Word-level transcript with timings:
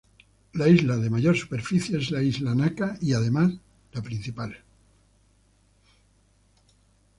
La 0.55 0.67
isla 0.67 0.97
de 0.97 1.11
mayor 1.11 1.37
superficie 1.37 1.99
es 1.99 2.09
la 2.09 2.23
Isla 2.23 2.55
Naka 2.55 2.97
y 3.01 3.11
es 3.11 3.17
además, 3.17 3.53
la 3.93 4.01
principal. 4.01 4.57